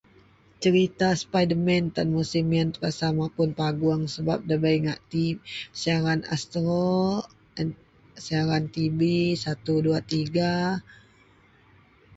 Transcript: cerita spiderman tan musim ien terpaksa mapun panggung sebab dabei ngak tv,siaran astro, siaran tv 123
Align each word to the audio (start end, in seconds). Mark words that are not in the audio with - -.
cerita 0.61 1.09
spiderman 1.23 1.85
tan 1.95 2.07
musim 2.17 2.45
ien 2.57 2.67
terpaksa 2.73 3.07
mapun 3.19 3.49
panggung 3.59 4.01
sebab 4.15 4.39
dabei 4.49 4.75
ngak 4.83 4.99
tv,siaran 5.11 6.21
astro, 6.33 6.93
siaran 8.25 8.65
tv 8.75 8.99
123 9.43 10.81